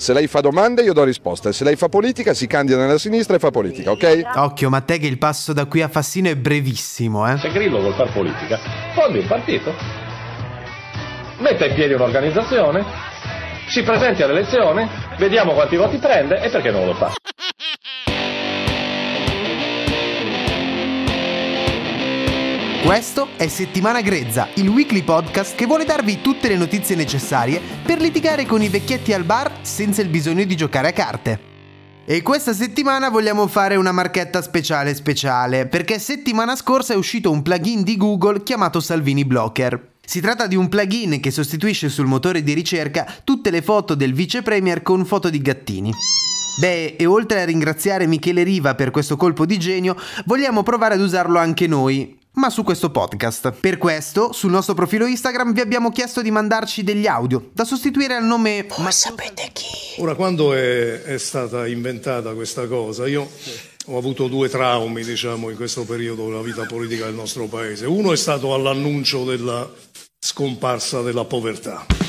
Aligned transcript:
Se 0.00 0.14
lei 0.14 0.28
fa 0.28 0.40
domande 0.40 0.80
io 0.80 0.94
do 0.94 1.04
risposte, 1.04 1.52
se 1.52 1.62
lei 1.62 1.76
fa 1.76 1.90
politica 1.90 2.32
si 2.32 2.46
candida 2.46 2.78
nella 2.78 2.96
sinistra 2.96 3.36
e 3.36 3.38
fa 3.38 3.50
politica, 3.50 3.90
ok? 3.90 4.30
Occhio, 4.34 4.70
ma 4.70 4.80
te 4.80 4.96
che 4.96 5.06
il 5.06 5.18
passo 5.18 5.52
da 5.52 5.66
qui 5.66 5.82
a 5.82 5.88
Fassino 5.88 6.30
è 6.30 6.36
brevissimo, 6.36 7.30
eh? 7.30 7.36
Se 7.36 7.50
Grillo 7.50 7.80
vuol 7.80 7.92
fare 7.92 8.08
politica, 8.08 8.58
fondi 8.94 9.18
un 9.18 9.26
partito, 9.26 9.74
metta 11.40 11.66
in 11.66 11.74
piedi 11.74 11.92
un'organizzazione, 11.92 12.82
si 13.68 13.82
presenti 13.82 14.22
all'elezione, 14.22 14.88
vediamo 15.18 15.52
quanti 15.52 15.76
voti 15.76 15.98
prende 15.98 16.40
e 16.40 16.48
perché 16.48 16.70
non 16.70 16.86
lo 16.86 16.94
fa. 16.94 17.12
Questo 22.82 23.28
è 23.36 23.46
Settimana 23.46 24.00
Grezza, 24.00 24.48
il 24.54 24.66
weekly 24.66 25.02
podcast 25.02 25.54
che 25.54 25.66
vuole 25.66 25.84
darvi 25.84 26.22
tutte 26.22 26.48
le 26.48 26.56
notizie 26.56 26.96
necessarie 26.96 27.60
per 27.84 28.00
litigare 28.00 28.46
con 28.46 28.62
i 28.62 28.68
vecchietti 28.68 29.12
al 29.12 29.24
bar 29.24 29.58
senza 29.60 30.00
il 30.00 30.08
bisogno 30.08 30.44
di 30.44 30.56
giocare 30.56 30.88
a 30.88 30.92
carte. 30.92 31.40
E 32.06 32.22
questa 32.22 32.54
settimana 32.54 33.10
vogliamo 33.10 33.46
fare 33.46 33.76
una 33.76 33.92
marchetta 33.92 34.40
speciale 34.40 34.94
speciale, 34.94 35.66
perché 35.66 35.98
settimana 35.98 36.56
scorsa 36.56 36.94
è 36.94 36.96
uscito 36.96 37.30
un 37.30 37.42
plugin 37.42 37.82
di 37.82 37.98
Google 37.98 38.42
chiamato 38.42 38.80
Salvini 38.80 39.26
Blocker. 39.26 39.90
Si 40.04 40.20
tratta 40.20 40.46
di 40.46 40.56
un 40.56 40.70
plugin 40.70 41.20
che 41.20 41.30
sostituisce 41.30 41.90
sul 41.90 42.06
motore 42.06 42.42
di 42.42 42.54
ricerca 42.54 43.06
tutte 43.22 43.50
le 43.50 43.60
foto 43.60 43.94
del 43.94 44.14
vice 44.14 44.40
premier 44.40 44.82
con 44.82 45.04
foto 45.04 45.28
di 45.28 45.40
gattini. 45.40 45.92
Beh, 46.58 46.96
e 46.96 47.06
oltre 47.06 47.42
a 47.42 47.44
ringraziare 47.44 48.06
Michele 48.06 48.42
Riva 48.42 48.74
per 48.74 48.90
questo 48.90 49.16
colpo 49.16 49.46
di 49.46 49.58
genio, 49.58 49.96
vogliamo 50.24 50.62
provare 50.62 50.94
ad 50.94 51.00
usarlo 51.00 51.38
anche 51.38 51.66
noi, 51.66 52.18
ma 52.34 52.50
su 52.50 52.62
questo 52.62 52.90
podcast. 52.90 53.52
Per 53.60 53.78
questo, 53.78 54.32
sul 54.32 54.50
nostro 54.50 54.74
profilo 54.74 55.06
Instagram 55.06 55.52
vi 55.52 55.60
abbiamo 55.60 55.90
chiesto 55.90 56.22
di 56.22 56.30
mandarci 56.30 56.82
degli 56.82 57.06
audio 57.06 57.50
da 57.52 57.64
sostituire 57.64 58.14
al 58.14 58.24
nome 58.24 58.66
Ma 58.78 58.90
sapete 58.90 59.50
chi? 59.52 60.00
Ora, 60.00 60.14
quando 60.14 60.54
è, 60.54 61.02
è 61.02 61.18
stata 61.18 61.66
inventata 61.66 62.32
questa 62.34 62.66
cosa, 62.66 63.06
io 63.06 63.28
ho 63.86 63.98
avuto 63.98 64.28
due 64.28 64.48
traumi, 64.48 65.02
diciamo, 65.02 65.50
in 65.50 65.56
questo 65.56 65.84
periodo 65.84 66.26
della 66.26 66.42
vita 66.42 66.64
politica 66.64 67.06
del 67.06 67.14
nostro 67.14 67.46
paese. 67.46 67.86
Uno 67.86 68.12
è 68.12 68.16
stato 68.16 68.54
all'annuncio 68.54 69.24
della 69.24 69.68
scomparsa 70.18 71.02
della 71.02 71.24
povertà. 71.24 71.99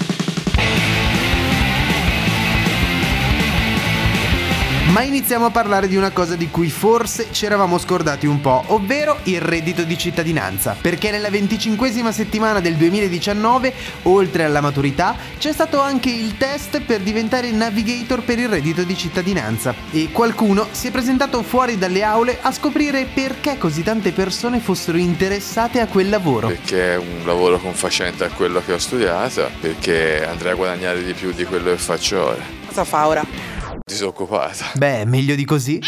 Ma 4.92 5.04
iniziamo 5.04 5.46
a 5.46 5.52
parlare 5.52 5.88
di 5.88 5.96
una 5.96 6.12
cosa 6.12 6.36
di 6.36 6.50
cui 6.50 6.70
forse 6.70 7.28
ci 7.32 7.46
eravamo 7.46 7.78
scordati 7.78 8.26
un 8.26 8.42
po', 8.42 8.62
ovvero 8.68 9.20
il 9.24 9.40
reddito 9.40 9.84
di 9.84 9.98
cittadinanza. 9.98 10.76
Perché 10.80 11.12
nella 11.12 11.30
venticinquesima 11.30 12.12
settimana 12.12 12.60
del 12.60 12.76
2019, 12.76 13.74
oltre 14.04 14.44
alla 14.44 14.60
maturità, 14.60 15.16
c'è 15.38 15.54
stato 15.54 15.80
anche 15.80 16.10
il 16.10 16.36
test 16.36 16.82
per 16.82 17.00
diventare 17.00 17.52
navigator 17.52 18.22
per 18.22 18.40
il 18.40 18.50
reddito 18.50 18.84
di 18.84 18.98
cittadinanza. 18.98 19.74
E 19.92 20.10
qualcuno 20.12 20.68
si 20.72 20.88
è 20.88 20.92
presentato 20.92 21.42
fuori 21.42 21.78
dalle 21.78 22.04
aule 22.04 22.40
a 22.42 22.52
scoprire 22.52 23.06
perché 23.14 23.58
così 23.58 23.84
tante 23.84 24.12
persone 24.12 24.60
fossero 24.60 24.98
interessate 24.98 25.80
a 25.80 25.88
quel 25.88 26.10
lavoro. 26.10 26.48
Perché 26.48 26.96
è 26.96 26.98
un 26.98 27.22
lavoro 27.24 27.60
confacente 27.60 28.26
a 28.26 28.30
quello 28.30 28.62
che 28.62 28.74
ho 28.74 28.78
studiato, 28.78 29.52
perché 29.62 30.28
andrei 30.28 30.52
a 30.52 30.56
guadagnare 30.56 31.02
di 31.02 31.14
più 31.14 31.32
di 31.32 31.46
quello 31.46 31.72
che 31.72 31.78
faccio 31.78 32.26
ora. 32.26 32.44
Cosa 32.68 32.84
fa 32.84 33.08
ora? 33.08 33.51
Disoccupata. 33.92 34.72
Beh, 34.76 35.04
meglio 35.04 35.36
di 35.36 35.44
così? 35.44 35.82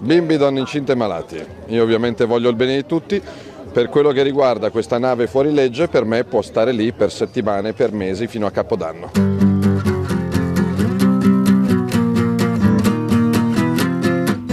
Bimbi, 0.00 0.36
donne 0.36 0.60
incinte 0.60 0.92
e 0.92 0.94
malati. 0.94 1.44
Io 1.66 1.82
ovviamente 1.82 2.24
voglio 2.24 2.50
il 2.50 2.54
bene 2.54 2.76
di 2.76 2.86
tutti. 2.86 3.20
Per 3.72 3.88
quello 3.88 4.12
che 4.12 4.22
riguarda 4.22 4.70
questa 4.70 4.96
nave 4.96 5.26
fuori 5.26 5.52
legge, 5.52 5.88
per 5.88 6.04
me 6.04 6.22
può 6.22 6.40
stare 6.40 6.70
lì 6.70 6.92
per 6.92 7.10
settimane, 7.10 7.72
per 7.72 7.90
mesi, 7.90 8.28
fino 8.28 8.46
a 8.46 8.52
Capodanno. 8.52 9.10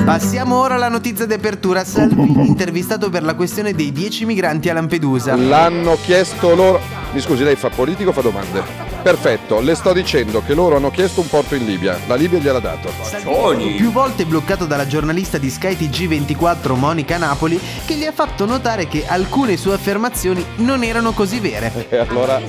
Passiamo 0.03 0.59
ora 0.59 0.76
alla 0.76 0.90
notizia 0.90 1.28
di 1.28 1.34
apertura. 1.34 1.84
Salvini 1.84 2.47
intervistato 2.50 3.12
per 3.12 3.22
la 3.22 3.36
questione 3.36 3.74
dei 3.74 3.91
10 3.91 4.26
migranti 4.26 4.68
a 4.68 4.74
Lampedusa. 4.74 5.36
L'hanno 5.36 5.96
chiesto 6.02 6.56
loro. 6.56 6.81
Mi 7.14 7.20
scusi, 7.20 7.44
lei 7.44 7.56
fa 7.56 7.70
politico 7.70 8.09
o 8.09 8.14
fa 8.14 8.22
domande? 8.22 8.88
Perfetto, 9.01 9.61
le 9.61 9.75
sto 9.75 9.93
dicendo 9.93 10.43
che 10.43 10.53
loro 10.53 10.75
hanno 10.75 10.91
chiesto 10.91 11.21
un 11.21 11.29
porto 11.29 11.55
in 11.55 11.65
Libia. 11.65 11.97
La 12.05 12.15
Libia 12.15 12.39
gliel'ha 12.39 12.59
dato. 12.59 12.89
Salvini, 13.01 13.75
più 13.75 13.91
volte 13.91 14.25
bloccato 14.25 14.65
dalla 14.65 14.85
giornalista 14.85 15.37
di 15.37 15.49
Sky 15.49 15.73
TG24 15.75 16.75
Monica 16.75 17.17
Napoli, 17.17 17.59
che 17.85 17.95
gli 17.95 18.05
ha 18.05 18.11
fatto 18.11 18.45
notare 18.45 18.87
che 18.87 19.07
alcune 19.07 19.55
sue 19.55 19.73
affermazioni 19.73 20.45
non 20.57 20.83
erano 20.83 21.13
così 21.13 21.39
vere. 21.39 21.87
E 21.89 21.97
allora. 21.97 22.39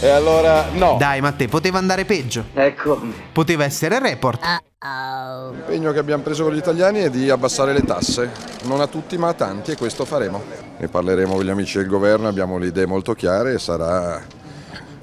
E 0.00 0.08
allora 0.08 0.66
no. 0.72 0.96
Dai, 0.98 1.20
Matteo, 1.20 1.48
poteva 1.48 1.78
andare 1.78 2.04
peggio. 2.04 2.44
Ecco. 2.52 3.00
Poteva 3.32 3.64
essere 3.64 3.98
report. 3.98 4.40
L'impegno 4.82 5.92
che 5.92 5.98
abbiamo 5.98 6.22
preso 6.22 6.44
con 6.44 6.54
gli 6.54 6.58
italiani 6.58 7.00
è 7.00 7.10
di 7.10 7.30
abbassare 7.30 7.72
le 7.72 7.82
tasse, 7.82 8.30
non 8.64 8.80
a 8.80 8.86
tutti 8.86 9.16
ma 9.18 9.28
a 9.28 9.34
tanti 9.34 9.72
e 9.72 9.76
questo 9.76 10.04
faremo. 10.04 10.42
Ne 10.78 10.88
parleremo 10.88 11.34
con 11.34 11.44
gli 11.44 11.50
amici 11.50 11.78
del 11.78 11.86
governo, 11.86 12.28
abbiamo 12.28 12.58
le 12.58 12.66
idee 12.66 12.86
molto 12.86 13.14
chiare 13.14 13.54
e 13.54 13.58
sarà 13.58 14.22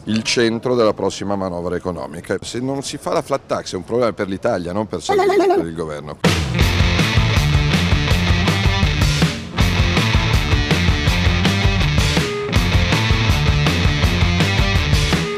il 0.07 0.23
centro 0.23 0.75
della 0.75 0.93
prossima 0.93 1.35
manovra 1.35 1.75
economica. 1.75 2.37
Se 2.41 2.59
non 2.59 2.81
si 2.81 2.97
fa 2.97 3.13
la 3.13 3.21
flat 3.21 3.41
tax 3.45 3.73
è 3.73 3.75
un 3.75 3.83
problema 3.83 4.13
per 4.13 4.27
l'Italia, 4.27 4.71
non 4.71 4.87
per, 4.87 5.01
per 5.05 5.65
il 5.65 5.75
governo. 5.75 6.17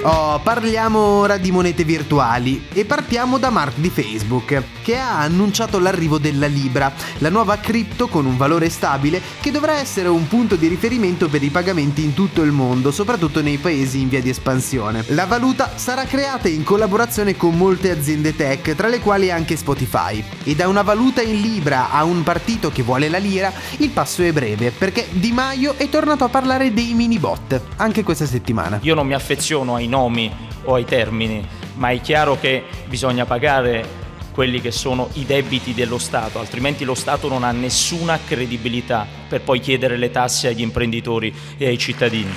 Oh, 0.01 0.28
parliamo 0.37 0.99
ora 0.99 1.37
di 1.37 1.49
monete 1.49 1.83
virtuali 1.83 2.67
e 2.73 2.85
partiamo 2.85 3.39
da 3.39 3.49
Mark 3.49 3.77
di 3.77 3.89
Facebook, 3.89 4.61
che 4.83 4.97
ha 4.97 5.19
annunciato 5.19 5.79
l'arrivo 5.79 6.19
della 6.19 6.45
Libra, 6.45 6.93
la 7.17 7.29
nuova 7.29 7.57
cripto 7.57 8.07
con 8.07 8.27
un 8.27 8.37
valore 8.37 8.69
stabile 8.69 9.19
che 9.39 9.49
dovrà 9.49 9.77
essere 9.77 10.07
un 10.07 10.27
punto 10.27 10.55
di 10.55 10.67
riferimento 10.67 11.29
per 11.29 11.41
i 11.41 11.49
pagamenti 11.49 12.03
in 12.03 12.13
tutto 12.13 12.43
il 12.43 12.51
mondo, 12.51 12.91
soprattutto 12.91 13.41
nei 13.41 13.57
paesi 13.57 14.01
in 14.01 14.09
via 14.09 14.21
di 14.21 14.29
espansione. 14.29 15.03
La 15.07 15.25
valuta 15.25 15.71
sarà 15.75 16.03
creata 16.03 16.47
in 16.47 16.63
collaborazione 16.63 17.35
con 17.35 17.57
molte 17.57 17.89
aziende 17.89 18.35
tech, 18.35 18.75
tra 18.75 18.87
le 18.87 18.99
quali 18.99 19.31
anche 19.31 19.55
Spotify. 19.55 20.23
E 20.43 20.53
da 20.53 20.67
una 20.67 20.83
valuta 20.83 21.21
in 21.21 21.41
Libra 21.41 21.91
a 21.91 22.03
un 22.03 22.21
partito 22.21 22.69
che 22.69 22.83
vuole 22.83 23.09
la 23.09 23.17
lira, 23.17 23.51
il 23.77 23.89
passo 23.89 24.21
è 24.21 24.31
breve, 24.31 24.71
perché 24.71 25.07
Di 25.09 25.31
Maio 25.31 25.73
è 25.77 25.89
tornato 25.89 26.23
a 26.23 26.29
parlare 26.29 26.73
dei 26.73 26.93
mini 26.93 27.17
bot, 27.17 27.59
anche 27.77 28.03
questa 28.03 28.25
settimana. 28.25 28.79
Io 28.83 28.95
non 28.95 29.07
mi 29.07 29.13
affeziono 29.13 29.75
ai 29.75 29.87
nomi 29.87 30.28
o 30.63 30.75
ai 30.75 30.85
termini, 30.85 31.45
ma 31.75 31.89
è 31.89 32.01
chiaro 32.01 32.39
che 32.39 32.63
bisogna 32.85 33.25
pagare 33.25 34.07
quelli 34.31 34.61
che 34.61 34.71
sono 34.71 35.09
i 35.13 35.25
debiti 35.25 35.73
dello 35.73 35.97
Stato, 35.97 36.39
altrimenti 36.39 36.85
lo 36.85 36.95
Stato 36.95 37.27
non 37.27 37.43
ha 37.43 37.51
nessuna 37.51 38.19
credibilità 38.25 39.05
per 39.27 39.41
poi 39.41 39.59
chiedere 39.59 39.97
le 39.97 40.11
tasse 40.11 40.47
agli 40.47 40.61
imprenditori 40.61 41.33
e 41.57 41.67
ai 41.67 41.77
cittadini. 41.77 42.33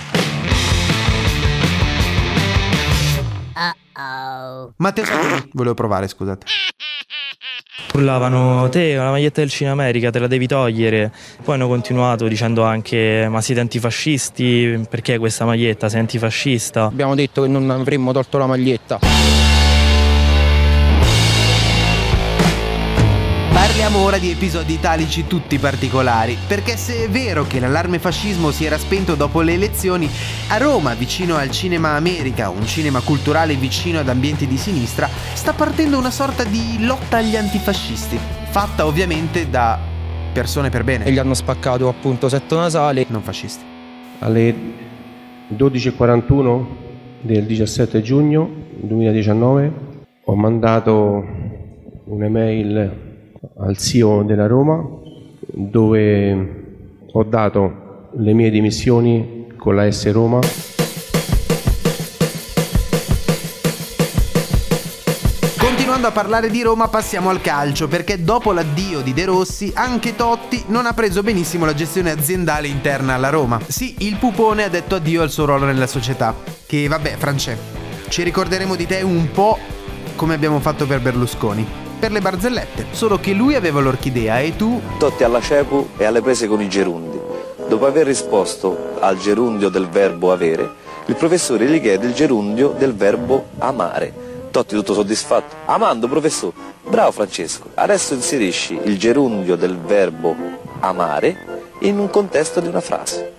Matteo 4.77 5.05
Salvini, 5.05 5.49
volevo 5.53 5.75
provare, 5.75 6.09
scusate. 6.09 6.47
Urlavano, 7.95 8.71
te 8.71 8.95
la 8.95 9.11
maglietta 9.11 9.43
del 9.43 9.51
Cina 9.51 9.73
America 9.73 10.11
te 10.11 10.19
la 10.19 10.27
devi 10.27 10.47
togliere. 10.47 11.13
Poi 11.45 11.55
hanno 11.55 11.69
continuato 11.69 12.27
dicendo 12.27 12.63
anche, 12.63 13.27
ma 13.29 13.43
siete 13.43 13.61
antifascisti? 13.61 14.87
Perché 14.89 15.19
questa 15.19 15.45
maglietta? 15.45 15.91
Sei 15.91 16.01
antifascista? 16.01 16.85
Abbiamo 16.85 17.15
detto 17.15 17.43
che 17.43 17.49
non 17.49 17.69
avremmo 17.71 18.13
tolto 18.13 18.39
la 18.39 18.47
maglietta. 18.47 19.12
Parliamo 23.73 24.05
ora 24.05 24.19
di 24.19 24.31
episodi 24.31 24.75
italici 24.75 25.27
tutti 25.27 25.59
particolari, 25.59 26.37
perché 26.47 26.77
se 26.77 27.05
è 27.05 27.09
vero 27.09 27.45
che 27.47 27.59
l'allarme 27.59 27.99
fascismo 27.99 28.51
si 28.51 28.67
era 28.67 28.77
spento 28.77 29.15
dopo 29.15 29.41
le 29.41 29.55
elezioni, 29.55 30.07
a 30.51 30.59
Roma, 30.59 30.93
vicino 30.93 31.37
al 31.37 31.51
Cinema 31.51 31.93
America, 31.93 32.51
un 32.51 32.67
cinema 32.67 33.01
culturale 33.01 33.55
vicino 33.55 33.99
ad 33.99 34.11
ambienti 34.11 34.47
di 34.47 34.59
sinistra, 34.59 35.09
sta 35.09 35.55
partendo 35.55 35.97
una 35.97 36.11
sorta 36.11 36.45
di 36.45 36.85
lotta 36.85 37.17
agli 37.17 37.35
antifascisti, 37.35 38.19
fatta 38.51 38.85
ovviamente 38.85 39.49
da 39.49 39.79
persone 40.35 40.69
per 40.69 40.85
bene. 40.85 41.07
E 41.07 41.11
gli 41.11 41.19
hanno 41.19 41.33
spaccato 41.33 41.89
appunto 41.89 42.29
setto 42.29 42.57
nasale. 42.57 43.07
Non 43.09 43.23
fascisti. 43.23 43.65
Alle 44.19 44.55
12.41 45.57 46.67
del 47.23 47.47
17 47.47 48.03
giugno 48.03 48.51
2019 48.81 49.73
Ho 50.25 50.35
mandato 50.35 51.25
un'email 52.05 53.11
al 53.59 53.77
CEO 53.77 54.23
della 54.23 54.47
Roma 54.47 54.85
dove 55.41 56.65
ho 57.13 57.25
dato 57.25 58.09
le 58.17 58.33
mie 58.33 58.51
dimissioni 58.51 59.49
con 59.57 59.75
la 59.75 59.91
S 59.91 60.11
Roma. 60.13 60.39
Continuando 65.59 66.07
a 66.07 66.11
parlare 66.11 66.51
di 66.51 66.63
Roma 66.63 66.89
passiamo 66.89 67.31
al 67.31 67.41
calcio 67.41 67.89
perché 67.89 68.23
dopo 68.23 68.53
l'addio 68.53 69.01
di 69.01 69.13
De 69.13 69.25
Rossi 69.25 69.73
anche 69.75 70.15
Totti 70.17 70.65
non 70.69 70.87
ha 70.87 70.95
preso 70.95 71.23
benissimo 71.23 71.65
la 71.65 71.75
gestione 71.75 72.11
aziendale 72.11 72.69
interna 72.69 73.15
alla 73.15 73.31
Roma. 73.31 73.61
Sì, 73.67 73.97
il 73.99 74.17
pupone 74.17 74.65
ha 74.65 74.69
detto 74.69 74.95
addio 74.95 75.23
al 75.23 75.31
suo 75.31 75.45
ruolo 75.45 75.67
nella 75.67 75.87
società. 75.87 76.35
Che 76.67 76.89
vabbè, 76.89 77.17
France, 77.17 77.59
ci 78.09 78.23
ricorderemo 78.23 78.75
di 78.77 78.87
te 78.87 79.03
un 79.03 79.31
po' 79.33 79.59
come 80.17 80.35
abbiamo 80.35 80.61
fatto 80.61 80.87
per 80.87 81.01
Berlusconi. 81.01 81.82
Per 82.03 82.11
le 82.11 82.21
barzellette, 82.21 82.87
solo 82.91 83.21
che 83.21 83.33
lui 83.33 83.55
aveva 83.55 83.79
l'orchidea 83.79 84.41
e 84.41 84.57
tu... 84.57 84.83
Totti 84.99 85.23
alla 85.23 85.41
Cepu 85.41 85.91
e 85.97 86.05
alle 86.05 86.21
prese 86.21 86.49
con 86.49 86.61
i 86.61 86.69
gerundi. 86.69 87.17
Dopo 87.69 87.87
aver 87.87 88.07
risposto 88.07 88.97
al 88.99 89.17
gerundio 89.19 89.69
del 89.69 89.89
verbo 89.89 90.33
avere, 90.33 90.69
il 91.07 91.15
professore 91.15 91.65
gli 91.67 91.81
chiede 91.81 92.09
il 92.09 92.13
gerundio 92.13 92.75
del 92.77 92.93
verbo 92.93 93.51
amare. 93.59 94.13
Totti 94.51 94.75
tutto 94.75 94.95
soddisfatto. 94.95 95.55
Amando, 95.67 96.09
professore. 96.09 96.55
Bravo 96.89 97.13
Francesco. 97.13 97.69
Adesso 97.75 98.15
inserisci 98.15 98.81
il 98.83 98.99
gerundio 98.99 99.55
del 99.55 99.79
verbo 99.79 100.35
amare 100.81 101.37
in 101.83 102.01
un 102.01 102.11
contesto 102.11 102.59
di 102.59 102.67
una 102.67 102.81
frase. 102.81 103.33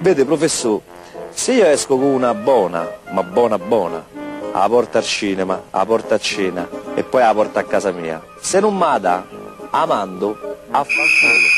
Vede, 0.00 0.26
professore, 0.26 0.82
se 1.30 1.52
io 1.54 1.64
esco 1.64 1.96
con 1.96 2.08
una 2.08 2.34
buona, 2.34 2.86
ma 3.10 3.22
buona 3.22 3.58
buona, 3.58 4.04
alla 4.52 4.68
porta 4.68 4.98
al 4.98 5.04
cinema, 5.04 5.62
alla 5.70 5.86
porta 5.86 6.16
a 6.16 6.18
cena 6.18 6.81
e 6.96 7.02
poi 7.02 7.22
porta 7.34 7.60
a 7.60 7.64
casa 7.64 7.92
mia, 7.92 8.22
se 8.40 8.60
non 8.60 8.76
m'ada, 8.76 9.24
amando, 9.72 10.36
affanculo. 10.72 11.48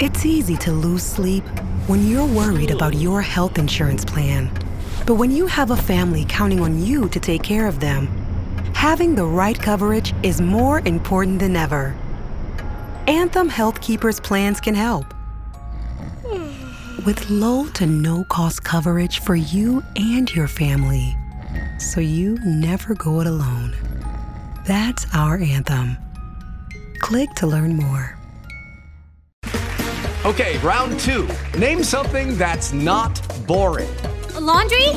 It's 0.00 0.24
easy 0.24 0.56
to 0.58 0.70
lose 0.70 1.02
sleep 1.02 1.44
when 1.88 2.06
you're 2.06 2.26
worried 2.26 2.70
about 2.70 2.94
your 2.94 3.20
health 3.20 3.58
insurance 3.58 4.04
plan. 4.04 4.50
But 5.06 5.14
when 5.14 5.30
you 5.30 5.46
have 5.46 5.70
a 5.70 5.76
family 5.76 6.24
counting 6.28 6.60
on 6.60 6.80
you 6.84 7.08
to 7.08 7.18
take 7.18 7.42
care 7.42 7.66
of 7.66 7.80
them, 7.80 8.06
having 8.74 9.14
the 9.14 9.24
right 9.24 9.58
coverage 9.58 10.14
is 10.22 10.40
more 10.40 10.80
important 10.84 11.40
than 11.40 11.56
ever. 11.56 11.96
Anthem 13.06 13.48
Health 13.48 13.80
Keepers 13.80 14.20
plans 14.20 14.60
can 14.60 14.74
help. 14.74 15.14
With 17.06 17.30
low 17.30 17.66
to 17.68 17.86
no 17.86 18.24
cost 18.24 18.64
coverage 18.64 19.20
for 19.20 19.34
you 19.34 19.82
and 19.96 20.32
your 20.34 20.46
family, 20.46 21.16
so 21.78 22.00
you 22.00 22.38
never 22.44 22.94
go 22.94 23.20
it 23.20 23.26
alone. 23.26 23.74
That's 24.66 25.06
our 25.14 25.38
anthem. 25.38 25.96
Click 27.00 27.30
to 27.36 27.46
learn 27.46 27.76
more. 27.76 28.18
Okay, 30.24 30.58
round 30.58 30.98
two. 31.00 31.28
Name 31.58 31.82
something 31.82 32.36
that's 32.36 32.72
not 32.72 33.20
boring. 33.46 33.88
A 34.34 34.40
laundry? 34.40 34.88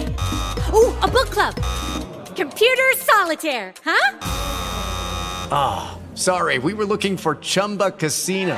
Ooh, 0.74 0.94
a 1.02 1.08
book 1.08 1.30
club. 1.30 1.56
Computer 2.36 2.92
solitaire, 2.98 3.74
huh? 3.86 4.18
Ah, 5.54 5.98
sorry, 6.16 6.58
we 6.60 6.74
were 6.74 6.86
looking 6.86 7.18
for 7.18 7.36
Chumba 7.36 7.92
Casino. 7.92 8.58